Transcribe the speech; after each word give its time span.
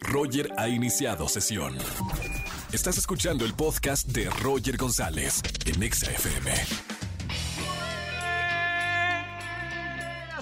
Roger 0.00 0.50
ha 0.56 0.68
iniciado 0.68 1.28
sesión. 1.28 1.76
Estás 2.72 2.98
escuchando 2.98 3.44
el 3.44 3.54
podcast 3.54 4.08
de 4.08 4.28
Roger 4.30 4.76
González 4.76 5.42
en 5.66 5.82
Exa 5.82 6.10
FM. 6.10 6.50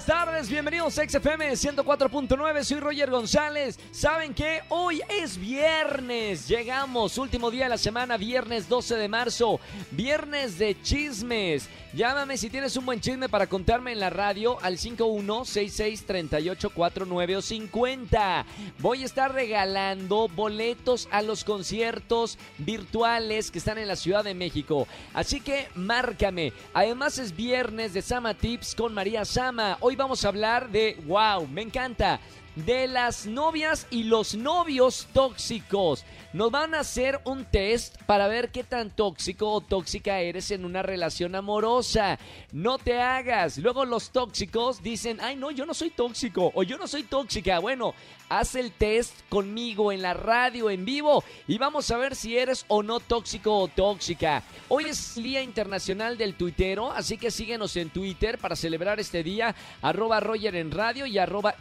Buenas 0.03 0.25
tardes, 0.25 0.49
bienvenidos 0.49 0.97
a 0.97 1.07
XFM 1.07 1.51
104.9, 1.51 2.63
soy 2.63 2.79
Roger 2.79 3.11
González. 3.11 3.79
¿Saben 3.91 4.33
qué? 4.33 4.61
Hoy 4.69 4.99
es 5.07 5.37
viernes, 5.37 6.47
llegamos, 6.47 7.19
último 7.19 7.51
día 7.51 7.65
de 7.65 7.69
la 7.69 7.77
semana, 7.77 8.17
viernes 8.17 8.67
12 8.67 8.95
de 8.95 9.07
marzo, 9.07 9.59
viernes 9.91 10.57
de 10.57 10.81
chismes. 10.81 11.69
Llámame 11.93 12.37
si 12.37 12.49
tienes 12.49 12.77
un 12.77 12.85
buen 12.85 13.01
chisme 13.01 13.27
para 13.27 13.47
contarme 13.47 13.91
en 13.91 13.99
la 13.99 14.09
radio 14.09 14.57
al 14.61 14.77
51663849 14.77 17.35
o 17.35 17.41
50. 17.41 18.45
Voy 18.79 19.03
a 19.03 19.05
estar 19.05 19.33
regalando 19.33 20.29
boletos 20.29 21.09
a 21.11 21.21
los 21.21 21.43
conciertos 21.43 22.37
virtuales 22.59 23.51
que 23.51 23.57
están 23.57 23.77
en 23.77 23.89
la 23.89 23.97
Ciudad 23.97 24.23
de 24.23 24.33
México. 24.33 24.87
Así 25.13 25.41
que 25.41 25.67
márcame. 25.75 26.53
Además 26.73 27.17
es 27.17 27.35
viernes 27.35 27.93
de 27.93 28.01
Sama 28.01 28.35
Tips 28.35 28.73
con 28.73 28.93
María 28.93 29.25
Sama. 29.25 29.75
Hoy 29.81 29.97
vamos 29.97 30.23
a 30.23 30.29
hablar 30.29 30.69
de, 30.69 30.97
wow, 31.07 31.45
me 31.45 31.61
encanta, 31.61 32.21
de 32.55 32.87
las 32.87 33.25
novias 33.25 33.87
y 33.89 34.03
los 34.03 34.35
novios 34.35 35.07
tóxicos. 35.13 36.03
Nos 36.33 36.51
van 36.51 36.75
a 36.75 36.79
hacer 36.79 37.19
un 37.25 37.45
test 37.45 37.97
para 38.03 38.27
ver 38.27 38.51
qué 38.51 38.63
tan 38.63 38.89
tóxico 38.89 39.51
o 39.51 39.61
tóxica 39.61 40.19
eres 40.19 40.51
en 40.51 40.63
una 40.63 40.81
relación 40.81 41.35
amorosa. 41.35 42.19
No 42.51 42.77
te 42.77 43.01
hagas. 43.01 43.57
Luego 43.57 43.85
los 43.85 44.11
tóxicos 44.11 44.81
dicen, 44.81 45.19
ay 45.21 45.35
no, 45.35 45.51
yo 45.51 45.65
no 45.65 45.73
soy 45.73 45.89
tóxico 45.89 46.51
o 46.53 46.63
yo 46.63 46.77
no 46.77 46.87
soy 46.87 47.03
tóxica. 47.03 47.59
Bueno, 47.59 47.93
haz 48.29 48.55
el 48.55 48.71
test 48.71 49.13
conmigo 49.27 49.91
en 49.91 50.01
la 50.01 50.13
radio 50.13 50.69
en 50.69 50.85
vivo 50.85 51.23
y 51.47 51.57
vamos 51.57 51.91
a 51.91 51.97
ver 51.97 52.15
si 52.15 52.37
eres 52.37 52.65
o 52.69 52.81
no 52.81 53.01
tóxico 53.01 53.57
o 53.57 53.67
tóxica. 53.67 54.43
Hoy 54.69 54.85
es 54.85 55.17
el 55.17 55.23
Día 55.23 55.41
Internacional 55.41 56.17
del 56.17 56.35
Tuitero, 56.35 56.91
así 56.91 57.17
que 57.17 57.29
síguenos 57.29 57.75
en 57.75 57.89
Twitter 57.89 58.37
para 58.37 58.55
celebrar 58.55 59.01
este 59.01 59.21
día, 59.21 59.53
arroba 59.81 60.21
Roger 60.21 60.55
en 60.55 60.71
radio 60.71 61.05
y 61.05 61.17
arroba 61.17 61.55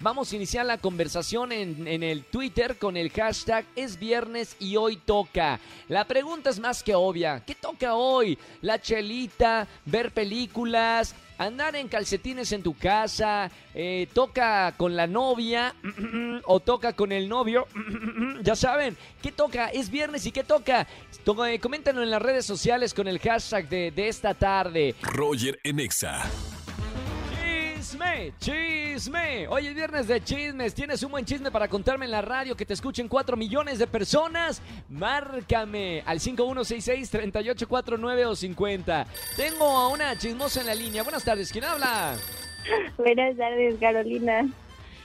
Vamos 0.00 0.32
a 0.32 0.36
iniciar 0.36 0.66
la 0.66 0.78
conversación 0.78 1.52
en, 1.52 2.02
el 2.02 2.24
Twitter 2.24 2.76
con 2.78 2.96
el 2.96 3.10
hashtag 3.10 3.64
es 3.76 3.98
viernes 3.98 4.56
y 4.58 4.76
hoy 4.76 4.96
toca. 4.96 5.60
La 5.88 6.04
pregunta 6.06 6.50
es 6.50 6.58
más 6.58 6.82
que 6.82 6.94
obvia. 6.94 7.42
¿Qué 7.44 7.54
toca 7.54 7.94
hoy? 7.94 8.38
¿La 8.60 8.80
chelita? 8.80 9.66
¿Ver 9.84 10.10
películas? 10.12 11.14
andar 11.38 11.74
en 11.74 11.88
calcetines 11.88 12.52
en 12.52 12.62
tu 12.62 12.76
casa, 12.76 13.50
eh, 13.74 14.06
toca 14.12 14.74
con 14.76 14.94
la 14.94 15.08
novia 15.08 15.74
o 16.44 16.60
toca 16.60 16.92
con 16.92 17.10
el 17.10 17.28
novio, 17.28 17.66
ya 18.42 18.54
saben, 18.54 18.96
¿qué 19.20 19.32
toca? 19.32 19.66
Es 19.68 19.90
viernes 19.90 20.24
y 20.26 20.30
¿qué 20.30 20.44
toca? 20.44 20.86
To- 21.24 21.44
eh, 21.44 21.58
coméntanos 21.58 22.04
en 22.04 22.10
las 22.10 22.22
redes 22.22 22.46
sociales 22.46 22.94
con 22.94 23.08
el 23.08 23.18
hashtag 23.18 23.68
de, 23.68 23.90
de 23.90 24.06
esta 24.08 24.34
tarde. 24.34 24.94
Roger 25.02 25.58
en 25.64 25.80
Exa. 25.80 26.22
Chisme, 27.96 28.32
chisme. 28.38 29.46
Hoy 29.48 29.66
es 29.66 29.74
viernes 29.74 30.08
de 30.08 30.24
chismes. 30.24 30.72
¿Tienes 30.74 31.02
un 31.02 31.10
buen 31.10 31.26
chisme 31.26 31.50
para 31.50 31.68
contarme 31.68 32.06
en 32.06 32.10
la 32.10 32.22
radio 32.22 32.56
que 32.56 32.64
te 32.64 32.72
escuchen 32.72 33.06
4 33.06 33.36
millones 33.36 33.78
de 33.78 33.86
personas? 33.86 34.62
Márcame 34.88 36.02
al 36.06 36.18
5166-3849 36.18 38.24
o 38.26 38.34
50. 38.34 39.06
Tengo 39.36 39.66
a 39.66 39.88
una 39.88 40.16
chismosa 40.16 40.62
en 40.62 40.68
la 40.68 40.74
línea. 40.74 41.02
Buenas 41.02 41.22
tardes, 41.22 41.52
¿quién 41.52 41.64
habla? 41.64 42.16
Buenas 42.96 43.36
tardes, 43.36 43.74
Carolina. 43.78 44.48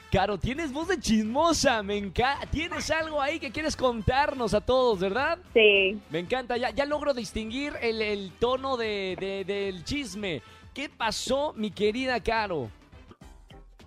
Caro, 0.09 0.37
tienes 0.37 0.71
voz 0.71 0.87
de 0.87 0.97
chismosa, 0.97 1.83
me 1.83 1.97
encanta. 1.97 2.47
Tienes 2.49 2.89
algo 2.89 3.21
ahí 3.21 3.37
que 3.37 3.51
quieres 3.51 3.75
contarnos 3.75 4.53
a 4.53 4.61
todos, 4.61 5.01
¿verdad? 5.01 5.39
Sí, 5.53 5.99
Me 6.09 6.19
encanta, 6.19 6.55
ya, 6.55 6.69
ya 6.69 6.85
logro 6.85 7.13
distinguir 7.13 7.73
el, 7.81 8.01
el 8.01 8.31
tono 8.39 8.77
de, 8.77 9.17
de- 9.19 9.43
del 9.43 9.83
chisme. 9.83 10.41
¿Qué 10.73 10.87
pasó, 10.89 11.53
mi 11.57 11.69
querida 11.71 12.21
Caro? 12.23 12.69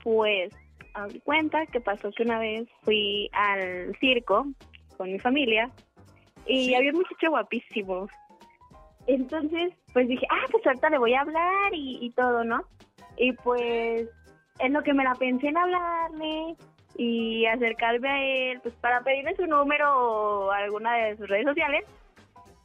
Pues, 0.03 0.53
de 1.13 1.21
cuenta 1.21 1.67
que 1.67 1.81
pasó 1.81 2.11
que 2.13 2.23
una 2.25 2.39
vez 2.39 2.69
fui 2.83 3.31
al 3.33 3.97
circo 4.01 4.47
con 4.97 5.11
mi 5.13 5.19
familia 5.19 5.71
y 6.47 6.67
Sí. 6.67 6.75
había 6.75 6.91
un 6.91 6.99
muchacho 6.99 7.31
guapísimo. 7.31 8.09
Entonces, 9.07 9.73
pues 9.93 10.09
dije, 10.09 10.27
ah, 10.31 10.47
pues 10.51 10.67
ahorita 10.67 10.91
le 10.91 10.99
voy 10.99 11.15
a 11.15 11.23
hablar 11.23 11.73
y, 11.73 11.99
y 12.05 12.11
todo, 12.11 12.45
¿no? 12.45 12.63
Y 13.17 13.33
pues, 13.33 14.09
en 14.59 14.73
lo 14.73 14.83
que 14.83 14.93
me 14.95 15.05
la 15.05 15.15
pensé 15.15 15.49
en 15.49 15.57
hablarle 15.57 16.57
y 16.97 17.47
acercarme 17.47 18.09
a 18.09 18.25
él, 18.25 18.61
pues 18.61 18.75
para 18.77 19.01
pedirle 19.03 19.35
su 19.37 19.47
número 19.47 19.87
o 19.97 20.51
alguna 20.51 20.95
de 20.97 21.17
sus 21.17 21.29
redes 21.29 21.47
sociales, 21.47 21.85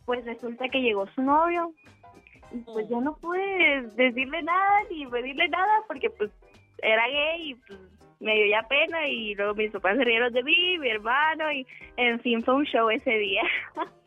pues 0.05 0.25
resulta 0.25 0.67
que 0.69 0.81
llegó 0.81 1.07
su 1.07 1.21
novio. 1.21 1.71
Y 2.51 2.57
pues 2.59 2.87
yo 2.89 3.01
no 3.01 3.15
pude 3.17 3.81
decirle 3.95 4.43
nada 4.43 4.81
ni 4.91 5.05
pedirle 5.07 5.47
nada 5.49 5.83
porque 5.87 6.09
pues 6.11 6.31
era 6.85 7.07
gay 7.07 7.51
y 7.51 7.55
pues 7.55 7.79
me 8.19 8.35
dio 8.35 8.45
ya 8.47 8.67
pena 8.67 9.07
y 9.07 9.35
luego 9.35 9.55
mis 9.55 9.71
papás 9.71 9.97
se 9.97 10.03
rieron 10.03 10.33
de 10.33 10.43
mí, 10.43 10.77
mi 10.79 10.89
hermano 10.89 11.51
y 11.51 11.65
en 11.97 12.19
fin 12.21 12.43
fue 12.43 12.55
un 12.55 12.65
show 12.65 12.89
ese 12.89 13.11
día. 13.11 13.43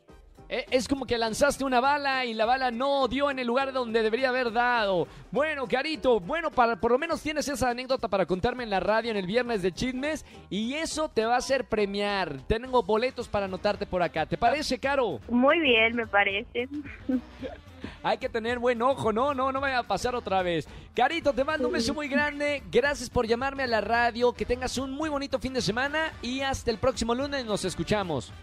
Eh, 0.49 0.65
Es 0.71 0.87
como 0.87 1.05
que 1.05 1.17
lanzaste 1.17 1.63
una 1.63 1.79
bala 1.79 2.25
y 2.25 2.33
la 2.33 2.45
bala 2.45 2.71
no 2.71 3.07
dio 3.07 3.29
en 3.29 3.37
el 3.37 3.45
lugar 3.47 3.71
donde 3.71 4.01
debería 4.01 4.29
haber 4.29 4.51
dado. 4.51 5.07
Bueno, 5.31 5.67
Carito, 5.67 6.19
bueno, 6.19 6.49
para, 6.49 6.75
por 6.75 6.91
lo 6.91 6.97
menos 6.97 7.21
tienes 7.21 7.47
esa 7.47 7.69
anécdota 7.69 8.07
para 8.07 8.25
contarme 8.25 8.63
en 8.63 8.71
la 8.71 8.79
radio 8.79 9.11
en 9.11 9.17
el 9.17 9.27
viernes 9.27 9.61
de 9.61 9.71
chismes 9.71 10.25
y 10.49 10.73
eso 10.73 11.07
te 11.07 11.23
va 11.25 11.35
a 11.35 11.37
hacer 11.37 11.65
premiar. 11.65 12.39
Tengo 12.47 12.81
boletos 12.81 13.27
para 13.27 13.45
anotarte 13.45 13.85
por 13.85 14.01
acá. 14.01 14.25
¿Te 14.25 14.37
parece, 14.37 14.79
Caro? 14.79 15.19
Muy 15.29 15.59
bien, 15.59 15.95
me 15.95 16.07
parece. 16.07 16.67
Hay 18.03 18.17
que 18.17 18.27
tener 18.29 18.59
buen 18.59 18.81
ojo, 18.81 19.13
no, 19.13 19.33
no, 19.33 19.51
no 19.51 19.61
vaya 19.61 19.79
a 19.79 19.83
pasar 19.83 20.15
otra 20.15 20.41
vez. 20.41 20.67
Carito, 20.95 21.31
te 21.33 21.43
mando 21.43 21.67
un 21.67 21.73
beso 21.73 21.93
muy 21.93 22.07
grande. 22.07 22.63
Gracias 22.71 23.09
por 23.09 23.27
llamarme 23.27 23.63
a 23.63 23.67
la 23.67 23.81
radio. 23.81 24.33
Que 24.33 24.45
tengas 24.45 24.77
un 24.77 24.91
muy 24.91 25.09
bonito 25.09 25.37
fin 25.39 25.53
de 25.53 25.61
semana 25.61 26.11
y 26.21 26.41
hasta 26.41 26.71
el 26.71 26.77
próximo 26.77 27.13
lunes 27.13 27.45
nos 27.45 27.65
escuchamos. 27.65 28.33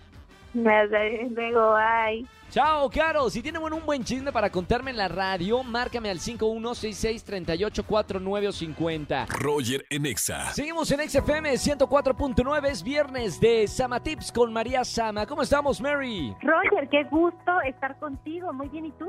Luego, 0.56 1.76
ay. 1.76 2.26
Chao, 2.50 2.88
Caro. 2.88 3.28
Si 3.28 3.42
tienen 3.42 3.60
un 3.62 3.84
buen 3.84 4.02
chisme 4.04 4.32
para 4.32 4.48
contarme 4.50 4.90
en 4.90 4.96
la 4.96 5.08
radio, 5.08 5.62
márcame 5.62 6.08
al 6.10 6.18
5166-3849 6.18 8.48
o 8.48 8.52
50. 8.52 9.26
Roger 9.28 9.84
en 9.90 10.06
Exa. 10.06 10.46
Seguimos 10.52 10.90
en 10.92 11.06
XFM 11.08 11.52
104.9. 11.52 12.68
Es 12.68 12.82
viernes 12.82 13.38
de 13.40 13.68
Sama 13.68 14.02
Tips 14.02 14.32
con 14.32 14.52
María 14.52 14.84
Sama. 14.84 15.26
¿Cómo 15.26 15.42
estamos, 15.42 15.80
Mary? 15.80 16.34
Roger, 16.40 16.88
qué 16.88 17.04
gusto 17.10 17.60
estar 17.66 17.96
contigo. 17.98 18.52
Muy 18.52 18.68
bien, 18.68 18.86
¿y 18.86 18.92
tú? 18.92 19.08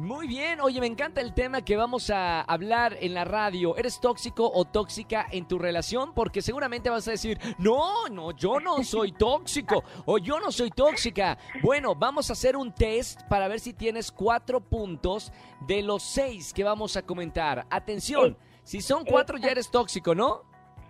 Muy 0.00 0.26
bien. 0.26 0.60
Oye, 0.62 0.80
me 0.80 0.86
encanta 0.86 1.20
el 1.20 1.34
tema 1.34 1.60
que 1.60 1.76
vamos 1.76 2.08
a 2.08 2.40
hablar 2.40 2.96
en 3.02 3.12
la 3.12 3.26
radio. 3.26 3.76
¿Eres 3.76 4.00
tóxico 4.00 4.50
o 4.50 4.64
tóxica 4.64 5.26
en 5.30 5.46
tu 5.46 5.58
relación? 5.58 6.14
Porque 6.14 6.40
seguramente 6.40 6.88
vas 6.88 7.06
a 7.06 7.10
decir, 7.10 7.38
no, 7.58 8.08
no, 8.08 8.30
yo 8.30 8.60
no 8.60 8.82
soy 8.82 9.12
tóxico 9.12 9.84
o 10.06 10.16
yo 10.16 10.40
no 10.40 10.50
soy 10.52 10.70
tóxica. 10.70 11.36
Bueno, 11.62 11.94
vamos 11.94 12.30
a 12.30 12.32
hacer 12.32 12.56
un 12.56 12.72
test 12.72 13.28
para 13.28 13.46
ver 13.46 13.60
si 13.60 13.74
tienes 13.74 14.10
cuatro 14.10 14.62
puntos 14.62 15.34
de 15.66 15.82
los 15.82 16.02
seis 16.02 16.54
que 16.54 16.64
vamos 16.64 16.96
a 16.96 17.02
comentar. 17.02 17.66
Atención, 17.68 18.38
si 18.62 18.80
son 18.80 19.04
cuatro 19.04 19.36
ya 19.36 19.50
eres 19.50 19.70
tóxico, 19.70 20.14
¿no? 20.14 20.44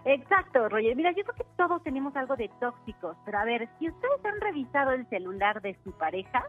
Exacto, 0.04 0.69
Roger. 0.69 0.94
Mira, 0.94 1.10
yo 1.16 1.25
creo 1.25 1.34
que 1.34 1.47
todos 1.56 1.82
tenemos 1.82 2.15
algo 2.15 2.37
de 2.37 2.48
tóxicos, 2.60 3.16
pero 3.25 3.41
a 3.41 3.44
ver, 3.44 3.69
si 3.81 3.88
ustedes 3.88 4.25
han 4.25 4.41
revisado 4.41 4.92
el 4.92 5.04
celular 5.09 5.60
de 5.62 5.77
su 5.82 5.91
pareja, 5.91 6.44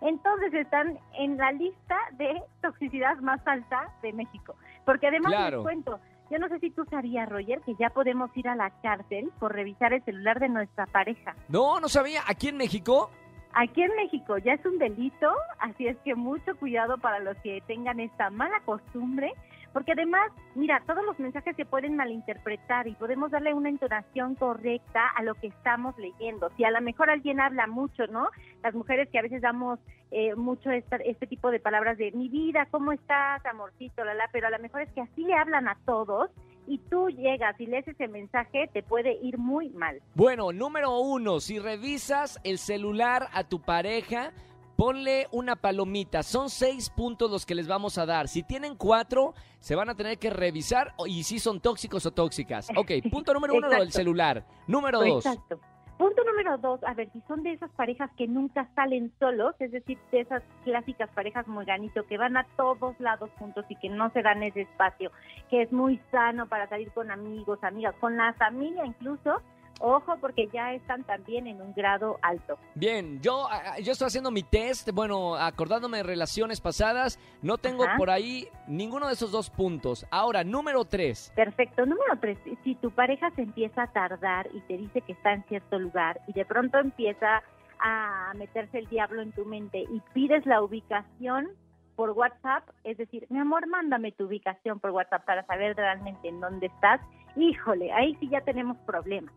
entonces 0.00 0.52
están 0.54 0.98
en 1.18 1.36
la 1.36 1.52
lista 1.52 1.96
de 2.12 2.42
toxicidad 2.62 3.16
más 3.18 3.40
alta 3.46 3.92
de 4.02 4.12
México. 4.12 4.54
Porque 4.84 5.08
además 5.08 5.32
Claro. 5.32 5.58
les 5.58 5.64
cuento, 5.64 6.00
yo 6.30 6.38
no 6.38 6.48
sé 6.48 6.58
si 6.60 6.70
tú 6.70 6.84
sabías, 6.86 7.28
Roger, 7.28 7.60
que 7.62 7.74
ya 7.74 7.90
podemos 7.90 8.30
ir 8.36 8.48
a 8.48 8.54
la 8.56 8.70
cárcel 8.82 9.30
por 9.38 9.52
revisar 9.52 9.92
el 9.92 10.02
celular 10.04 10.38
de 10.40 10.48
nuestra 10.48 10.86
pareja. 10.86 11.34
No, 11.48 11.80
no 11.80 11.88
sabía. 11.88 12.20
¿Aquí 12.26 12.48
en 12.48 12.56
México? 12.56 13.10
Aquí 13.52 13.82
en 13.82 13.94
México 13.96 14.38
ya 14.38 14.52
es 14.52 14.64
un 14.64 14.78
delito, 14.78 15.28
así 15.58 15.88
es 15.88 15.96
que 16.04 16.14
mucho 16.14 16.56
cuidado 16.56 16.98
para 16.98 17.18
los 17.18 17.36
que 17.38 17.60
tengan 17.66 17.98
esta 17.98 18.30
mala 18.30 18.60
costumbre, 18.64 19.32
porque 19.72 19.92
además, 19.92 20.30
mira, 20.54 20.82
todos 20.86 21.04
los 21.04 21.18
mensajes 21.18 21.54
se 21.56 21.64
pueden 21.64 21.96
malinterpretar 21.96 22.86
y 22.88 22.94
podemos 22.94 23.30
darle 23.30 23.54
una 23.54 23.68
entonación 23.68 24.34
correcta 24.34 25.06
a 25.16 25.22
lo 25.22 25.34
que 25.34 25.48
estamos 25.48 25.96
leyendo. 25.98 26.50
Si 26.56 26.64
a 26.64 26.70
lo 26.70 26.80
mejor 26.80 27.10
alguien 27.10 27.40
habla 27.40 27.66
mucho, 27.66 28.06
¿no? 28.08 28.28
Las 28.62 28.74
mujeres 28.74 29.08
que 29.10 29.18
a 29.18 29.22
veces 29.22 29.42
damos 29.42 29.78
eh, 30.12 30.34
mucho 30.34 30.70
esta- 30.72 30.96
este 30.96 31.28
tipo 31.28 31.52
de 31.52 31.60
palabras 31.60 31.96
de 31.96 32.10
mi 32.10 32.28
vida, 32.28 32.66
¿cómo 32.72 32.90
estás, 32.90 33.46
amorcito, 33.46 34.04
la, 34.04 34.12
la, 34.14 34.28
pero 34.32 34.48
a 34.48 34.50
lo 34.50 34.58
mejor 34.58 34.80
es 34.82 34.90
que 34.92 35.00
así 35.02 35.22
le 35.22 35.34
hablan 35.34 35.68
a 35.68 35.78
todos 35.86 36.30
y 36.66 36.78
tú 36.78 37.08
llegas 37.10 37.58
y 37.60 37.66
lees 37.66 37.86
ese 37.86 38.08
mensaje, 38.08 38.68
te 38.72 38.82
puede 38.82 39.12
ir 39.22 39.38
muy 39.38 39.70
mal. 39.70 40.00
Bueno, 40.16 40.50
número 40.52 40.98
uno, 40.98 41.38
si 41.38 41.60
revisas 41.60 42.40
el 42.42 42.58
celular 42.58 43.28
a 43.32 43.44
tu 43.44 43.60
pareja, 43.62 44.32
ponle 44.80 45.26
una 45.30 45.56
palomita. 45.56 46.22
Son 46.22 46.48
seis 46.48 46.88
puntos 46.88 47.30
los 47.30 47.44
que 47.44 47.54
les 47.54 47.68
vamos 47.68 47.98
a 47.98 48.06
dar. 48.06 48.28
Si 48.28 48.42
tienen 48.42 48.76
cuatro, 48.76 49.34
se 49.58 49.74
van 49.74 49.90
a 49.90 49.94
tener 49.94 50.16
que 50.18 50.30
revisar 50.30 50.94
y 51.06 51.22
si 51.24 51.38
son 51.38 51.60
tóxicos 51.60 52.06
o 52.06 52.12
tóxicas. 52.12 52.70
Ok, 52.74 52.92
punto 53.10 53.34
número 53.34 53.52
uno, 53.52 53.66
Exacto. 53.66 53.90
celular. 53.90 54.46
Número 54.66 55.00
dos. 55.00 55.26
Exacto. 55.26 55.60
Punto 55.98 56.24
número 56.24 56.56
dos, 56.56 56.82
a 56.84 56.94
ver, 56.94 57.10
si 57.12 57.20
son 57.28 57.42
de 57.42 57.52
esas 57.52 57.70
parejas 57.72 58.10
que 58.16 58.26
nunca 58.26 58.70
salen 58.74 59.12
solos, 59.18 59.54
es 59.58 59.70
decir, 59.70 59.98
de 60.10 60.20
esas 60.20 60.42
clásicas 60.64 61.10
parejas 61.10 61.44
ganito 61.66 62.06
que 62.06 62.16
van 62.16 62.38
a 62.38 62.46
todos 62.56 62.98
lados 63.00 63.28
juntos 63.38 63.66
y 63.68 63.76
que 63.76 63.90
no 63.90 64.08
se 64.12 64.22
dan 64.22 64.42
ese 64.42 64.62
espacio, 64.62 65.12
que 65.50 65.60
es 65.60 65.72
muy 65.72 66.00
sano 66.10 66.48
para 66.48 66.70
salir 66.70 66.90
con 66.92 67.10
amigos, 67.10 67.62
amigas, 67.62 67.94
con 68.00 68.16
la 68.16 68.32
familia 68.32 68.86
incluso, 68.86 69.42
ojo 69.80 70.16
porque 70.20 70.48
ya 70.52 70.72
están 70.72 71.04
también 71.04 71.46
en 71.46 71.60
un 71.60 71.72
grado 71.74 72.18
alto. 72.22 72.58
Bien, 72.74 73.20
yo, 73.20 73.46
ah, 73.50 73.78
yo 73.80 73.92
estoy 73.92 74.06
haciendo 74.06 74.30
mi 74.30 74.42
test, 74.42 74.90
bueno, 74.92 75.34
acordándome 75.34 75.98
de 75.98 76.02
relaciones 76.04 76.60
pasadas, 76.60 77.18
no 77.42 77.58
tengo 77.58 77.84
Ajá. 77.84 77.96
por 77.96 78.10
ahí 78.10 78.48
ninguno 78.68 79.08
de 79.08 79.14
esos 79.14 79.32
dos 79.32 79.50
puntos. 79.50 80.06
Ahora, 80.10 80.44
número 80.44 80.84
tres. 80.84 81.32
Perfecto. 81.34 81.84
Número 81.86 82.18
tres, 82.20 82.38
si 82.62 82.74
tu 82.76 82.90
pareja 82.90 83.30
se 83.32 83.42
empieza 83.42 83.84
a 83.84 83.92
tardar 83.92 84.48
y 84.54 84.60
te 84.60 84.76
dice 84.76 85.00
que 85.00 85.12
está 85.12 85.32
en 85.32 85.42
cierto 85.44 85.78
lugar 85.78 86.20
y 86.26 86.32
de 86.32 86.44
pronto 86.44 86.78
empieza 86.78 87.42
a 87.80 88.32
meterse 88.36 88.78
el 88.78 88.86
diablo 88.88 89.22
en 89.22 89.32
tu 89.32 89.44
mente 89.44 89.80
y 89.80 90.00
pides 90.12 90.44
la 90.46 90.62
ubicación 90.62 91.48
por 91.96 92.10
WhatsApp, 92.10 92.68
es 92.84 92.96
decir, 92.96 93.26
mi 93.28 93.38
amor, 93.38 93.66
mándame 93.66 94.12
tu 94.12 94.24
ubicación 94.24 94.80
por 94.80 94.90
WhatsApp 94.90 95.24
para 95.24 95.44
saber 95.44 95.76
realmente 95.76 96.28
en 96.28 96.40
dónde 96.40 96.66
estás, 96.66 97.00
híjole, 97.36 97.92
ahí 97.92 98.16
sí 98.20 98.28
ya 98.28 98.40
tenemos 98.40 98.76
problemas. 98.86 99.34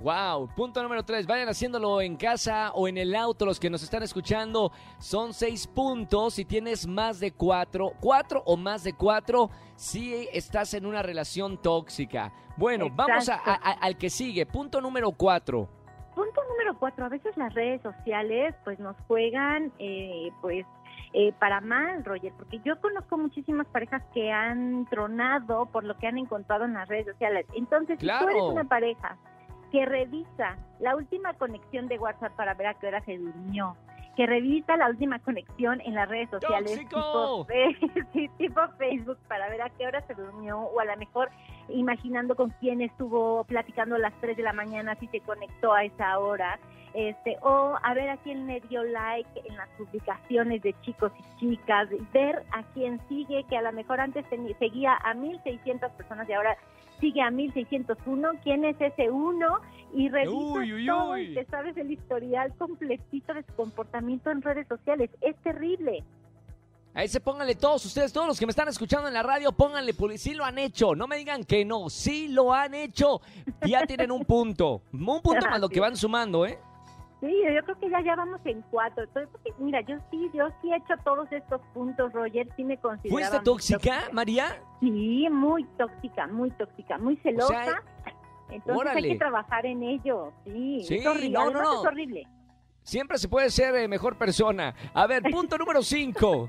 Wow, 0.00 0.48
punto 0.54 0.80
número 0.82 1.02
tres. 1.02 1.26
Vayan 1.26 1.48
haciéndolo 1.48 2.00
en 2.00 2.16
casa 2.16 2.70
o 2.72 2.86
en 2.86 2.98
el 2.98 3.16
auto, 3.16 3.44
los 3.44 3.58
que 3.58 3.68
nos 3.68 3.82
están 3.82 4.02
escuchando. 4.04 4.70
Son 4.98 5.32
seis 5.32 5.66
puntos. 5.66 6.34
Si 6.34 6.44
tienes 6.44 6.86
más 6.86 7.18
de 7.18 7.32
cuatro, 7.32 7.92
cuatro 8.00 8.42
o 8.46 8.56
más 8.56 8.84
de 8.84 8.92
cuatro, 8.92 9.50
si 9.74 10.28
estás 10.32 10.74
en 10.74 10.86
una 10.86 11.02
relación 11.02 11.58
tóxica. 11.60 12.32
Bueno, 12.56 12.86
vamos 12.94 13.28
a- 13.28 13.36
al 13.36 13.96
que 13.98 14.08
sigue. 14.08 14.46
Punto 14.46 14.80
número 14.80 15.10
cuatro. 15.10 15.68
Punto 16.14 16.40
número 16.48 16.76
cuatro, 16.78 17.04
a 17.04 17.08
veces 17.08 17.36
las 17.36 17.52
redes 17.54 17.80
sociales 17.82 18.54
pues 18.64 18.78
nos 18.80 18.96
juegan 19.06 19.72
eh, 19.78 20.30
pues 20.40 20.64
eh, 21.12 21.32
para 21.38 21.60
mal, 21.60 22.04
Roger, 22.04 22.32
porque 22.36 22.60
yo 22.64 22.80
conozco 22.80 23.16
muchísimas 23.16 23.66
parejas 23.68 24.02
que 24.12 24.30
han 24.30 24.84
tronado 24.90 25.66
por 25.66 25.84
lo 25.84 25.96
que 25.96 26.06
han 26.08 26.18
encontrado 26.18 26.64
en 26.64 26.74
las 26.74 26.88
redes 26.88 27.06
sociales. 27.06 27.46
Entonces, 27.54 27.98
si 28.00 28.06
tú 28.06 28.12
eres 28.12 28.26
Claro. 28.34 28.48
una 28.48 28.64
pareja 28.64 29.16
que 29.70 29.84
revisa 29.84 30.56
la 30.80 30.96
última 30.96 31.34
conexión 31.34 31.88
de 31.88 31.98
WhatsApp 31.98 32.34
para 32.36 32.54
ver 32.54 32.68
a 32.68 32.74
qué 32.74 32.88
hora 32.88 33.00
se 33.04 33.18
durmió, 33.18 33.76
que 34.16 34.26
revisa 34.26 34.76
la 34.76 34.88
última 34.88 35.18
conexión 35.20 35.80
en 35.82 35.94
las 35.94 36.08
redes 36.08 36.28
sociales 36.30 36.78
tipo, 38.38 38.68
Facebook 38.78 39.18
para 39.28 39.48
ver 39.48 39.62
a 39.62 39.70
qué 39.70 39.86
hora 39.86 40.00
se 40.06 40.14
durmió 40.14 40.58
o 40.58 40.80
a 40.80 40.84
lo 40.84 40.96
mejor 40.96 41.30
imaginando 41.68 42.34
con 42.34 42.50
quién 42.60 42.80
estuvo 42.80 43.44
platicando 43.44 43.94
a 43.94 43.98
las 44.00 44.12
3 44.20 44.36
de 44.36 44.42
la 44.42 44.52
mañana 44.52 44.96
si 44.96 45.06
se 45.08 45.20
conectó 45.20 45.72
a 45.72 45.84
esa 45.84 46.18
hora 46.18 46.58
este 46.94 47.36
o 47.42 47.78
a 47.80 47.94
ver 47.94 48.10
a 48.10 48.16
quién 48.16 48.46
le 48.46 48.60
dio 48.62 48.82
like 48.82 49.40
en 49.44 49.56
las 49.56 49.68
publicaciones 49.76 50.62
de 50.62 50.74
chicos 50.80 51.12
y 51.18 51.38
chicas 51.38 51.88
ver 52.12 52.42
a 52.50 52.64
quién 52.74 53.00
sigue 53.08 53.44
que 53.44 53.56
a 53.56 53.62
lo 53.62 53.72
mejor 53.72 54.00
antes 54.00 54.24
seguía 54.58 54.96
a 55.04 55.14
1600 55.14 55.92
personas 55.92 56.28
y 56.28 56.32
ahora 56.32 56.56
sigue 57.00 57.22
a 57.22 57.30
1601 57.30 58.28
quién 58.42 58.64
es 58.64 58.76
ese 58.80 59.10
uno 59.10 59.60
y 59.94 60.08
revisa 60.08 60.32
Uy, 60.36 60.72
uy, 60.74 60.86
todo 60.86 61.12
uy. 61.12 61.22
y 61.22 61.34
te 61.34 61.44
sabes 61.46 61.76
el 61.76 61.90
historial 61.90 62.54
completito 62.56 63.32
de 63.34 63.42
su 63.42 63.52
comportamiento 63.54 64.30
en 64.30 64.42
redes 64.42 64.66
sociales 64.68 65.10
es 65.20 65.36
terrible 65.42 66.04
A 66.94 67.04
ese 67.04 67.20
pónganle 67.20 67.54
todos 67.54 67.84
ustedes, 67.84 68.12
todos 68.12 68.26
los 68.26 68.38
que 68.38 68.46
me 68.46 68.50
están 68.50 68.68
escuchando 68.68 69.08
en 69.08 69.14
la 69.14 69.22
radio, 69.22 69.52
pónganle, 69.52 69.94
sí 70.16 70.34
lo 70.34 70.44
han 70.44 70.58
hecho, 70.58 70.94
no 70.94 71.06
me 71.06 71.16
digan 71.16 71.44
que 71.44 71.64
no, 71.64 71.88
sí 71.90 72.28
lo 72.28 72.52
han 72.52 72.74
hecho. 72.74 73.20
Ya 73.66 73.86
tienen 73.86 74.10
un 74.10 74.24
punto, 74.24 74.82
un 74.92 75.22
punto 75.22 75.46
más 75.48 75.60
lo 75.60 75.68
que 75.68 75.80
van 75.80 75.96
sumando, 75.96 76.44
¿eh? 76.44 76.58
Sí, 77.20 77.34
yo 77.52 77.64
creo 77.64 77.78
que 77.80 77.90
ya 77.90 78.00
ya 78.00 78.14
vamos 78.14 78.40
en 78.44 78.62
cuatro. 78.70 79.02
Entonces, 79.04 79.28
porque, 79.32 79.52
mira, 79.58 79.80
yo 79.80 79.96
sí, 80.10 80.30
yo 80.32 80.48
sí 80.62 80.72
he 80.72 80.76
hecho 80.76 80.94
todos 81.04 81.30
estos 81.32 81.60
puntos, 81.74 82.12
Roger, 82.12 82.48
sí 82.56 82.62
me 82.64 82.76
considero. 82.78 83.14
¿Fuiste 83.16 83.40
tóxica, 83.40 84.08
María? 84.12 84.62
Sí, 84.80 85.26
muy 85.30 85.64
tóxica, 85.76 86.26
muy 86.28 86.50
tóxica, 86.52 86.96
muy 86.98 87.16
celosa. 87.16 87.48
sea, 87.64 87.82
Entonces 88.50 88.76
órale. 88.80 88.98
hay 89.06 89.12
que 89.14 89.18
trabajar 89.18 89.66
en 89.66 89.82
ello. 89.82 90.32
Sí, 90.44 90.80
Sí, 90.84 90.94
es 90.98 91.06
horrible. 91.06 91.30
no, 91.30 91.40
no, 91.50 91.58
Además 91.58 91.64
no. 91.64 91.80
es 91.80 91.86
horrible. 91.86 92.28
Siempre 92.82 93.18
se 93.18 93.28
puede 93.28 93.50
ser 93.50 93.74
eh, 93.74 93.88
mejor 93.88 94.16
persona. 94.16 94.74
A 94.94 95.06
ver, 95.06 95.22
punto 95.24 95.58
número 95.58 95.82
5. 95.82 96.46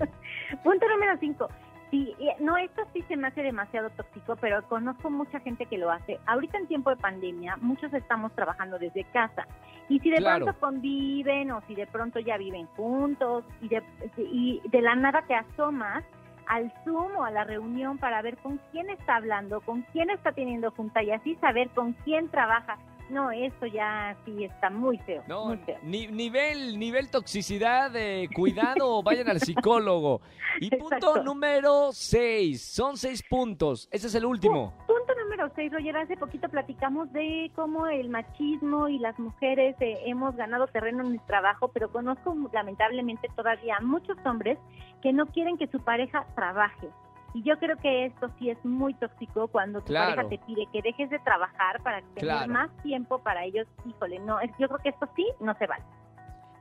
Punto 0.64 0.88
número 0.88 1.18
cinco. 1.20 1.50
Sí, 1.92 2.16
no, 2.40 2.56
esto 2.58 2.84
sí 2.94 3.04
se 3.08 3.18
me 3.18 3.28
hace 3.30 3.42
demasiado 3.42 3.90
tóxico, 3.92 4.36
pero 4.36 4.62
conozco 4.70 5.10
mucha 5.10 5.40
gente 5.40 5.66
que 5.66 5.78
lo 5.80 5.90
hace. 5.90 6.20
Ahorita 6.28 6.58
en 6.60 6.68
tiempo 6.68 6.92
de 6.92 6.98
pandemia, 6.98 7.58
muchos 7.58 7.92
estamos 7.94 8.32
trabajando 8.36 8.78
desde 8.78 9.06
casa. 9.06 9.48
Y 9.88 10.00
si 10.00 10.12
de 10.12 10.18
Claro. 10.18 10.46
pronto 10.46 10.60
conviven 10.60 11.50
o 11.52 11.62
si 11.68 11.74
de 11.74 11.88
pronto 11.88 12.20
ya 12.20 12.38
viven 12.38 12.68
juntos 12.76 13.44
y 13.62 13.70
de, 13.70 13.82
y 14.18 14.62
de 14.70 14.82
la 14.82 14.94
nada 14.96 15.24
te 15.24 15.34
asomas 15.34 16.04
al 16.46 16.72
Zoom 16.84 17.16
o 17.18 17.24
a 17.26 17.32
la 17.32 17.44
reunión 17.44 17.98
para 17.98 18.22
ver 18.22 18.38
con 18.38 18.60
quién 18.72 18.90
está 18.92 19.16
hablando, 19.16 19.62
con 19.62 19.82
quién 19.92 20.10
está 20.12 20.32
teniendo 20.32 20.70
junta 20.72 21.02
y 21.02 21.12
así 21.12 21.36
saber 21.38 21.70
con 21.70 21.94
quién 22.04 22.30
trabaja. 22.30 22.78
No, 23.10 23.32
esto 23.32 23.66
ya 23.66 24.16
sí 24.26 24.44
está 24.44 24.70
muy 24.70 24.98
feo, 25.00 25.24
No, 25.28 25.46
muy 25.48 25.58
feo. 25.58 25.78
ni- 25.82 26.08
nivel, 26.08 26.78
nivel 26.78 27.10
toxicidad, 27.10 27.96
eh, 27.96 28.30
cuidado, 28.36 29.02
vayan 29.04 29.30
al 29.30 29.40
psicólogo. 29.40 30.22
Y 30.60 30.70
punto 30.70 30.96
Exacto. 30.96 31.24
número 31.24 31.90
6. 31.92 32.62
Son 32.62 32.98
seis 32.98 33.24
puntos. 33.28 33.88
Ese 33.92 34.08
es 34.08 34.16
el 34.16 34.26
último. 34.26 34.74
Punto 34.88 35.14
número 35.24 35.50
6, 35.56 35.72
Roger, 35.72 35.98
hace 35.98 36.18
poquito 36.18 36.50
platicamos 36.50 37.12
de 37.14 37.52
cómo 37.56 37.88
el 37.88 38.10
machismo 38.10 38.88
y 38.90 39.00
las 39.00 39.18
mujeres 39.20 39.76
eh, 39.80 40.00
hemos 40.06 40.36
ganado 40.36 40.68
terreno 40.68 41.04
en 41.06 41.14
el 41.14 41.22
trabajo, 41.26 41.70
pero 41.70 41.92
conozco 41.92 42.36
lamentablemente 42.54 43.28
todavía 43.36 43.80
muchos 43.82 44.18
hombres 44.26 44.58
que 45.02 45.14
no 45.14 45.28
quieren 45.28 45.58
que 45.58 45.68
su 45.68 45.80
pareja 45.80 46.26
trabaje. 46.36 46.90
Y 47.34 47.44
yo 47.44 47.58
creo 47.60 47.78
que 47.78 48.06
esto 48.08 48.30
sí 48.40 48.50
es 48.50 48.58
muy 48.66 48.94
tóxico 48.96 49.48
cuando 49.50 49.80
tu 49.82 49.88
Claro. 49.88 50.16
pareja 50.16 50.30
te 50.30 50.40
pide 50.46 50.66
que 50.74 50.82
dejes 50.82 51.10
de 51.10 51.20
trabajar 51.20 51.82
para 51.84 52.00
tener 52.02 52.20
Claro. 52.22 52.52
más 52.52 52.70
tiempo 52.84 53.20
para 53.20 53.46
ellos. 53.46 53.68
Híjole, 53.86 54.20
no, 54.20 54.40
es- 54.40 54.52
yo 54.60 54.68
creo 54.68 54.80
que 54.82 54.90
esto 54.90 55.08
sí 55.16 55.28
no 55.40 55.54
se 55.58 55.68
vale. 55.68 55.84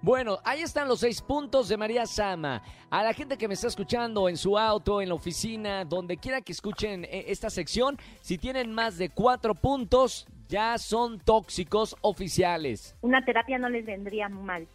Bueno, 0.00 0.38
ahí 0.44 0.60
están 0.62 0.86
los 0.86 1.00
seis 1.00 1.20
puntos 1.20 1.68
de 1.68 1.76
María 1.76 2.06
Sama. 2.06 2.62
A 2.88 3.02
la 3.02 3.12
gente 3.12 3.36
que 3.36 3.48
me 3.48 3.54
está 3.54 3.66
escuchando 3.66 4.28
en 4.28 4.36
su 4.36 4.56
auto, 4.56 5.00
en 5.02 5.08
la 5.08 5.14
oficina, 5.16 5.84
donde 5.84 6.16
quiera 6.18 6.40
que 6.40 6.52
escuchen 6.52 7.04
eh, 7.04 7.24
esta 7.28 7.50
sección, 7.50 7.96
si 8.20 8.38
tienen 8.38 8.72
más 8.72 8.96
de 8.96 9.10
cuatro 9.10 9.56
puntos, 9.56 10.28
ya 10.46 10.78
son 10.78 11.18
tóxicos 11.18 11.96
oficiales. 12.02 12.96
Una 13.00 13.24
terapia 13.24 13.58
no 13.58 13.68
les 13.68 13.84
vendría 13.84 14.28
mal. 14.28 14.68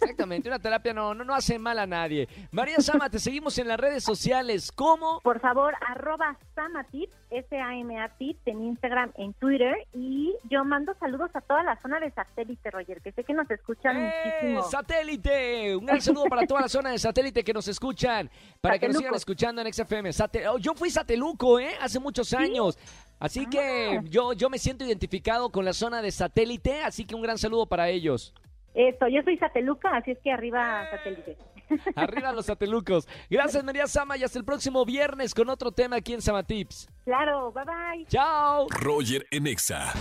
Exactamente, 0.00 0.48
una 0.48 0.58
terapia 0.58 0.92
no, 0.92 1.14
no, 1.14 1.24
no 1.24 1.34
hace 1.34 1.58
mal 1.58 1.78
a 1.78 1.86
nadie. 1.86 2.28
María 2.50 2.76
Sama, 2.80 3.10
te 3.10 3.18
seguimos 3.18 3.58
en 3.58 3.68
las 3.68 3.78
redes 3.78 4.04
sociales. 4.04 4.70
¿Cómo? 4.72 5.20
Por 5.22 5.40
favor, 5.40 5.74
arroba 5.86 6.36
Samatip, 6.54 7.10
S-A-M-A 7.30 8.08
Tips, 8.16 8.40
en 8.46 8.62
Instagram, 8.62 9.12
en 9.16 9.32
Twitter. 9.34 9.74
Y 9.94 10.34
yo 10.50 10.64
mando 10.64 10.94
saludos 11.00 11.30
a 11.34 11.40
toda 11.40 11.62
la 11.62 11.80
zona 11.80 11.98
de 12.00 12.10
satélite, 12.10 12.70
Roger, 12.70 13.00
que 13.02 13.12
sé 13.12 13.24
que 13.24 13.32
nos 13.34 13.50
escuchan 13.50 13.96
¡Eh, 13.96 14.12
muchísimo. 14.24 14.62
¡Satélite! 14.62 15.76
Un 15.76 15.86
gran 15.86 16.00
saludo 16.00 16.24
para 16.26 16.46
toda 16.46 16.62
la 16.62 16.68
zona 16.68 16.90
de 16.90 16.98
satélite 16.98 17.42
que 17.44 17.52
nos 17.52 17.66
escuchan, 17.68 18.30
para 18.60 18.78
que 18.78 18.88
nos 18.88 18.98
sigan 18.98 19.14
escuchando 19.14 19.62
en 19.62 19.72
XFM. 19.72 20.10
Oh, 20.50 20.58
yo 20.58 20.74
fui 20.74 20.90
sateluco, 20.90 21.58
¿eh? 21.58 21.74
Hace 21.80 21.98
muchos 21.98 22.32
años. 22.32 22.78
Así 23.18 23.46
que 23.46 23.98
Ah. 23.98 24.02
yo, 24.04 24.32
yo 24.34 24.50
me 24.50 24.58
siento 24.58 24.84
identificado 24.84 25.50
con 25.50 25.64
la 25.64 25.72
zona 25.72 26.02
de 26.02 26.10
satélite, 26.10 26.82
así 26.82 27.04
que 27.06 27.14
un 27.14 27.22
gran 27.22 27.38
saludo 27.38 27.66
para 27.66 27.88
ellos. 27.88 28.34
Esto, 28.76 29.08
yo 29.08 29.22
soy 29.22 29.38
sateluca, 29.38 29.96
así 29.96 30.10
es 30.10 30.18
que 30.22 30.30
arriba 30.30 30.84
satélite. 30.90 31.38
Arriba 31.96 32.32
los 32.32 32.46
satelucos. 32.46 33.08
Gracias, 33.28 33.64
María 33.64 33.88
Sama, 33.88 34.16
y 34.16 34.22
hasta 34.22 34.38
el 34.38 34.44
próximo 34.44 34.84
viernes 34.84 35.34
con 35.34 35.48
otro 35.48 35.72
tema 35.72 35.96
aquí 35.96 36.12
en 36.12 36.22
Samatips. 36.22 36.88
Claro, 37.04 37.50
bye 37.52 37.64
bye. 37.64 38.06
¡Chao! 38.06 38.68
Roger 38.68 39.26
en 39.32 39.48
Exa. 39.48 39.92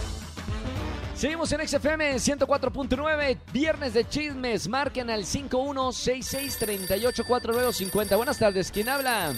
Seguimos 1.16 1.52
en 1.54 1.66
XFM 1.66 2.16
104.9, 2.16 3.38
viernes 3.54 3.94
de 3.94 4.06
chismes. 4.08 4.68
Marquen 4.68 5.10
al 5.10 5.24
5166384950. 5.24 8.18
Buenas 8.18 8.38
tardes, 8.38 8.70
¿quién 8.72 8.90
habla? 8.90 9.32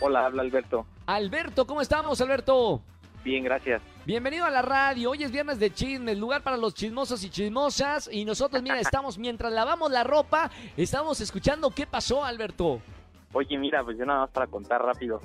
Hola, 0.00 0.26
habla 0.26 0.42
Alberto. 0.42 0.86
Alberto, 1.06 1.66
¿cómo 1.66 1.80
estamos, 1.80 2.20
Alberto? 2.20 2.82
Bien, 3.24 3.42
gracias. 3.42 3.80
Bienvenido 4.04 4.44
a 4.44 4.50
la 4.50 4.62
radio. 4.62 5.10
Hoy 5.10 5.22
es 5.22 5.30
viernes 5.30 5.60
de 5.60 5.72
chismes, 5.72 6.18
lugar 6.18 6.42
para 6.42 6.56
los 6.56 6.74
chismosos 6.74 7.22
y 7.22 7.30
chismosas. 7.30 8.08
Y 8.10 8.24
nosotros, 8.24 8.62
mira, 8.62 8.80
estamos 8.80 9.16
mientras 9.18 9.52
lavamos 9.52 9.90
la 9.92 10.02
ropa, 10.02 10.50
estamos 10.76 11.20
escuchando 11.20 11.70
qué 11.70 11.86
pasó, 11.86 12.24
Alberto. 12.24 12.80
Oye, 13.32 13.56
mira, 13.58 13.82
pues 13.84 13.96
yo 13.98 14.04
nada 14.04 14.20
más 14.20 14.30
para 14.30 14.46
contar 14.48 14.82
rápido. 14.82 15.20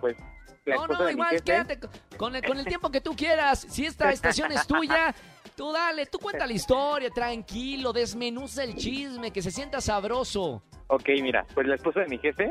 Pues 0.00 0.16
la 0.64 0.74
No, 0.74 0.86
no, 0.88 1.10
igual, 1.10 1.30
jefe, 1.30 1.44
quédate 1.44 1.80
con 2.16 2.34
el, 2.34 2.42
con 2.44 2.58
el 2.58 2.64
tiempo 2.66 2.90
que 2.90 3.00
tú 3.00 3.14
quieras. 3.14 3.60
Si 3.68 3.86
esta 3.86 4.10
estación 4.12 4.50
es 4.52 4.66
tuya, 4.66 5.14
Tú 5.56 5.72
dale, 5.72 6.06
tú 6.06 6.18
cuenta 6.18 6.46
la 6.46 6.54
historia, 6.54 7.10
tranquilo, 7.10 7.92
desmenuza 7.92 8.64
el 8.64 8.76
chisme, 8.76 9.30
que 9.30 9.42
se 9.42 9.50
sienta 9.50 9.78
sabroso. 9.82 10.62
Ok, 10.86 11.06
mira, 11.20 11.44
pues 11.52 11.66
la 11.66 11.74
esposa 11.74 12.00
de 12.00 12.06
mi 12.06 12.16
jefe 12.16 12.50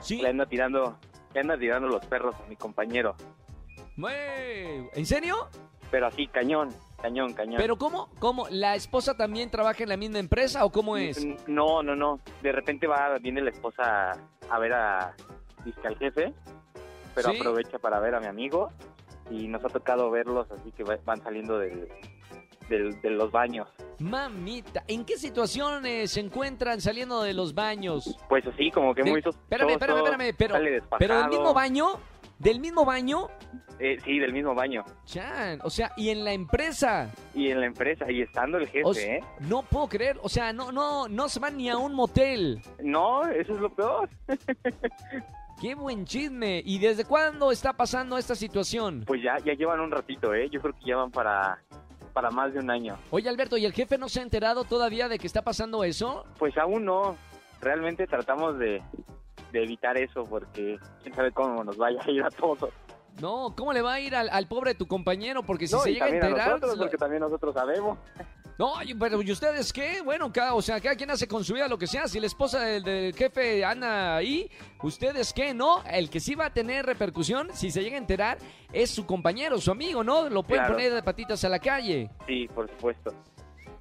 Sí. 0.00 0.22
le 0.22 0.30
anda 0.30 0.46
tirando, 0.46 0.98
le 1.34 1.40
anda 1.40 1.58
tirando 1.58 1.88
los 1.88 2.02
perros 2.06 2.34
a 2.42 2.48
mi 2.48 2.56
compañero. 2.56 3.16
Güey, 3.96 4.88
¿En 4.94 5.06
serio? 5.06 5.48
Pero 5.90 6.06
así, 6.06 6.26
cañón, 6.26 6.70
cañón, 7.02 7.34
cañón. 7.34 7.56
¿Pero 7.58 7.76
cómo? 7.76 8.08
¿Cómo? 8.18 8.46
¿La 8.50 8.74
esposa 8.74 9.14
también 9.16 9.50
trabaja 9.50 9.82
en 9.82 9.90
la 9.90 9.96
misma 9.98 10.18
empresa 10.18 10.64
o 10.64 10.70
cómo 10.72 10.96
es? 10.96 11.22
No, 11.46 11.82
no, 11.82 11.94
no. 11.94 12.18
De 12.42 12.50
repente 12.52 12.86
va, 12.86 13.18
viene 13.18 13.42
la 13.42 13.50
esposa 13.50 14.12
a 14.48 14.58
ver 14.58 14.72
a, 14.72 15.14
dizque 15.64 15.86
al 15.86 15.98
jefe, 15.98 16.32
pero 17.14 17.30
¿Sí? 17.30 17.36
aprovecha 17.38 17.78
para 17.78 18.00
ver 18.00 18.14
a 18.14 18.20
mi 18.20 18.26
amigo 18.26 18.70
y 19.30 19.48
nos 19.48 19.62
ha 19.64 19.68
tocado 19.68 20.10
verlos 20.10 20.50
así 20.50 20.72
que 20.72 20.82
va- 20.82 20.98
van 21.04 21.22
saliendo 21.22 21.58
del, 21.58 21.88
del- 22.70 22.98
de 23.02 23.10
los 23.10 23.30
baños. 23.30 23.68
Mamita, 23.98 24.82
¿en 24.88 25.04
qué 25.04 25.18
situaciones 25.18 26.12
se 26.12 26.20
encuentran 26.20 26.80
saliendo 26.80 27.22
de 27.22 27.34
los 27.34 27.54
baños? 27.54 28.16
Pues 28.30 28.46
así, 28.46 28.70
como 28.70 28.94
que 28.94 29.02
De- 29.02 29.10
muy 29.10 29.20
espérame, 29.20 29.70
espérame, 29.72 29.98
espérame, 29.98 30.34
pero- 30.38 30.54
despajado. 30.58 30.98
¿Pero 30.98 31.18
del 31.18 31.28
mismo 31.28 31.52
baño? 31.52 32.00
¿Del 32.42 32.58
mismo 32.58 32.84
baño? 32.84 33.28
Eh, 33.78 33.98
sí, 34.04 34.18
del 34.18 34.32
mismo 34.32 34.52
baño. 34.52 34.84
Chan, 35.04 35.60
o 35.62 35.70
sea, 35.70 35.92
y 35.96 36.10
en 36.10 36.24
la 36.24 36.32
empresa. 36.32 37.08
Y 37.34 37.50
en 37.50 37.60
la 37.60 37.66
empresa, 37.66 38.10
y 38.10 38.20
estando 38.20 38.58
el 38.58 38.66
jefe, 38.66 38.82
O 38.84 38.92
¿eh? 38.94 39.20
No 39.40 39.62
puedo 39.62 39.88
creer, 39.88 40.18
o 40.22 40.28
sea, 40.28 40.52
no, 40.52 40.72
no, 40.72 41.08
no 41.08 41.28
se 41.28 41.38
van 41.38 41.56
ni 41.56 41.70
a 41.70 41.76
un 41.76 41.94
motel. 41.94 42.60
No, 42.82 43.24
eso 43.28 43.54
es 43.54 43.60
lo 43.60 43.72
peor. 43.72 44.08
Qué 45.60 45.76
buen 45.76 46.04
chisme. 46.04 46.60
¿Y 46.64 46.80
desde 46.80 47.04
cuándo 47.04 47.52
está 47.52 47.72
pasando 47.74 48.18
esta 48.18 48.34
situación? 48.34 49.04
Pues 49.06 49.22
ya, 49.22 49.38
ya 49.44 49.52
llevan 49.54 49.78
un 49.78 49.92
ratito, 49.92 50.34
¿eh? 50.34 50.48
Yo 50.50 50.60
creo 50.60 50.74
que 50.74 50.84
ya 50.84 50.96
van 50.96 51.12
para, 51.12 51.62
para 52.12 52.30
más 52.32 52.52
de 52.52 52.58
un 52.58 52.70
año. 52.70 52.98
Oye, 53.10 53.28
Alberto, 53.28 53.56
¿y 53.56 53.64
el 53.66 53.72
jefe 53.72 53.98
no 53.98 54.08
se 54.08 54.18
ha 54.18 54.24
enterado 54.24 54.64
todavía 54.64 55.08
de 55.08 55.20
que 55.20 55.28
está 55.28 55.42
pasando 55.42 55.84
eso? 55.84 56.24
Pues 56.38 56.58
aún 56.58 56.84
no. 56.86 57.16
Realmente 57.60 58.08
tratamos 58.08 58.58
de, 58.58 58.82
de 59.52 59.62
evitar 59.62 59.96
eso 59.96 60.24
porque 60.24 60.78
quién 61.02 61.14
sabe 61.14 61.30
cómo 61.32 61.62
nos 61.62 61.76
vaya 61.76 62.00
a 62.04 62.10
ir 62.10 62.22
a 62.24 62.30
todos. 62.30 62.70
No, 63.20 63.54
¿cómo 63.56 63.72
le 63.74 63.82
va 63.82 63.94
a 63.94 64.00
ir 64.00 64.14
al, 64.16 64.30
al 64.30 64.48
pobre 64.48 64.74
tu 64.74 64.86
compañero? 64.86 65.42
Porque 65.42 65.66
si 65.66 65.74
no, 65.74 65.80
se 65.80 65.90
y 65.90 65.94
llega 65.94 66.06
a 66.06 66.08
también 66.08 66.24
a 66.24 66.28
enterar... 66.28 66.48
nosotros, 66.52 66.76
lo- 66.78 66.82
porque 66.84 66.96
también 66.96 67.20
nosotros 67.20 67.54
sabemos. 67.54 67.98
No, 68.58 68.74
pero 69.00 69.20
¿y 69.22 69.32
ustedes 69.32 69.72
qué? 69.72 70.02
Bueno, 70.02 70.30
cada, 70.32 70.54
o 70.54 70.62
sea, 70.62 70.78
cada 70.80 70.94
quien 70.94 71.10
hace 71.10 71.26
con 71.26 71.42
su 71.42 71.54
vida 71.54 71.68
lo 71.68 71.78
que 71.78 71.86
sea. 71.86 72.06
Si 72.06 72.20
la 72.20 72.26
esposa 72.26 72.60
del, 72.60 72.82
del 72.82 73.14
jefe 73.14 73.64
anda 73.64 74.16
ahí, 74.16 74.50
¿ustedes 74.82 75.32
qué? 75.32 75.52
No, 75.52 75.82
el 75.90 76.08
que 76.10 76.20
sí 76.20 76.34
va 76.34 76.46
a 76.46 76.52
tener 76.52 76.84
repercusión, 76.86 77.48
si 77.54 77.70
se 77.70 77.82
llega 77.82 77.96
a 77.96 77.98
enterar, 77.98 78.38
es 78.72 78.90
su 78.90 79.04
compañero, 79.06 79.58
su 79.58 79.70
amigo, 79.70 80.04
¿no? 80.04 80.28
Lo 80.28 80.42
pueden 80.42 80.64
Claro. 80.64 80.74
poner 80.74 80.94
de 80.94 81.02
patitas 81.02 81.42
a 81.44 81.48
la 81.48 81.58
calle. 81.58 82.10
Sí, 82.26 82.46
por 82.54 82.68
supuesto. 82.70 83.12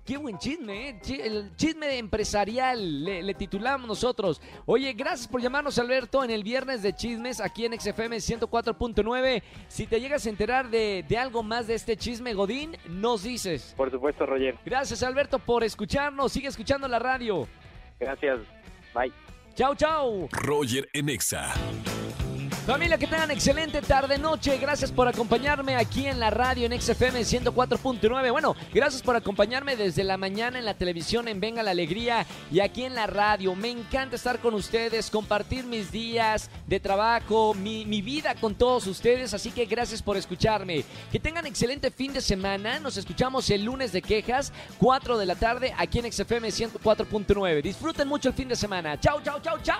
Qué 0.06 0.18
buen 0.18 0.38
chisme, 0.40 0.90
¿eh? 0.90 1.00
El 1.24 1.56
chisme 1.56 1.98
empresarial, 1.98 3.04
le, 3.04 3.22
le 3.22 3.34
titulamos 3.36 3.88
nosotros. 3.88 4.42
Oye, 4.66 4.94
gracias 4.94 5.28
por 5.28 5.42
llamarnos, 5.42 5.78
Alberto, 5.78 6.24
en 6.24 6.32
el 6.32 6.44
viernes 6.44 6.82
de 6.82 6.94
chismes 6.94 7.40
aquí 7.40 7.66
en 7.66 7.80
XFM 7.80 8.18
104.9. 8.18 9.44
Si 9.68 9.86
te 9.86 10.02
llegas 10.02 10.26
a 10.26 10.30
enterar 10.30 10.70
de, 10.70 11.06
de 11.08 11.18
algo 11.18 11.44
más 11.44 11.68
de 11.68 11.76
este 11.76 11.96
chisme, 11.98 12.34
Godín, 12.34 12.76
nos 12.90 13.24
dices. 13.24 13.74
Por 13.78 13.92
supuesto, 13.92 14.26
Roger. 14.26 14.58
Gracias, 14.66 15.04
Alberto, 15.04 15.38
por 15.38 15.64
escucharnos. 15.64 16.32
Sigue 16.32 16.48
escuchando 16.48 16.88
la 16.88 16.98
radio. 16.98 17.48
Gracias. 18.00 18.40
Bye. 18.96 19.14
Chau, 19.54 19.76
chau. 19.76 20.30
Roger 20.32 20.90
en 20.94 21.10
Exa. 21.10 21.54
Familia, 22.66 23.00
que 23.00 23.08
tengan 23.08 23.32
excelente 23.32 23.82
tarde, 23.82 24.20
noche. 24.20 24.56
Gracias 24.60 24.92
por 24.92 25.08
acompañarme 25.08 25.76
aquí 25.76 26.06
en 26.06 26.20
la 26.20 26.30
radio 26.30 26.68
en 26.68 26.80
XFM 26.80 27.22
104.9. 27.22 28.32
Bueno, 28.32 28.56
gracias 28.72 29.02
por 29.02 29.16
acompañarme 29.16 29.76
desde 29.76 30.04
la 30.04 30.16
mañana 30.16 30.60
en 30.60 30.66
la 30.66 30.76
televisión 30.76 31.28
en 31.28 31.40
Venga 31.40 31.64
la 31.64 31.72
Alegría 31.72 32.24
y 32.52 32.60
aquí 32.60 32.84
en 32.84 32.94
la 32.94 33.08
radio. 33.08 33.56
Me 33.56 33.72
encanta 33.72 34.16
estar 34.16 34.38
con 34.40 34.54
ustedes, 34.54 35.10
compartir 35.10 35.66
mis 35.66 35.92
días 35.92 36.52
de 36.68 36.80
trabajo, 36.80 37.56
mi, 37.56 37.84
vida 38.04 38.36
con 38.36 38.54
todos 38.54 38.86
ustedes. 38.86 39.34
Así 39.34 39.50
que 39.50 39.66
gracias 39.66 40.04
por 40.04 40.16
escucharme. 40.16 40.86
Que 41.12 41.20
tengan 41.20 41.48
excelente 41.48 41.90
fin 41.90 42.14
de 42.14 42.22
semana. 42.22 42.80
Nos 42.80 42.96
escuchamos 42.96 43.50
el 43.50 43.66
lunes 43.66 43.92
de 43.92 44.04
quejas, 44.04 44.54
4 44.78 45.18
de 45.18 45.26
la 45.26 45.36
tarde, 45.36 45.74
aquí 45.80 45.98
en 45.98 46.12
XFM 46.12 46.50
104.9. 46.50 47.64
Disfruten 47.64 48.08
mucho 48.08 48.30
el 48.30 48.36
fin 48.36 48.50
de 48.50 48.56
semana. 48.56 49.00
Chau, 49.00 49.20
chau, 49.24 49.40
chau, 49.42 49.58
chau. 49.64 49.80